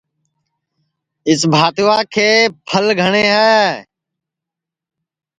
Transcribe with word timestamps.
اِس 1.29 1.41
بھاتوا 1.53 1.97
کے 2.13 2.29
پَھل 2.67 2.85
گھٹؔے 3.01 3.25
ہے 3.35 3.61